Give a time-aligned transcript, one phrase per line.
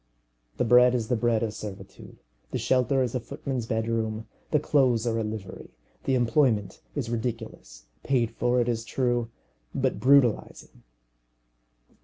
[0.57, 2.17] The bread is the bread of servitude,
[2.49, 5.69] the shelter is a footman's bedroom, the clothes are a livery,
[6.05, 9.29] the employment is ridiculous, paid for, it is true,
[9.75, 10.81] but brutalizing.